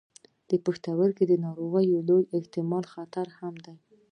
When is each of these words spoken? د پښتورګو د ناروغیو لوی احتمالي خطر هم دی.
د 0.49 0.51
پښتورګو 0.65 1.23
د 1.29 1.33
ناروغیو 1.45 2.05
لوی 2.09 2.23
احتمالي 2.37 2.87
خطر 2.93 3.27
هم 3.39 3.53
دی. 3.65 3.75